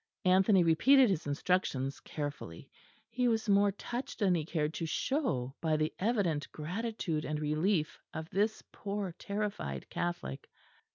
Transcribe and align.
Anthony 0.25 0.63
repeated 0.63 1.11
his 1.11 1.27
instructions 1.27 1.99
carefully. 1.99 2.71
He 3.11 3.27
was 3.27 3.47
more 3.47 3.71
touched 3.71 4.17
than 4.17 4.33
he 4.33 4.45
cared 4.45 4.73
to 4.73 4.87
show 4.87 5.53
by 5.61 5.77
the 5.77 5.93
evident 5.99 6.51
gratitude 6.51 7.23
and 7.23 7.39
relief 7.39 7.99
of 8.11 8.27
this 8.31 8.63
poor 8.71 9.11
terrified 9.19 9.87
Catholic. 9.91 10.49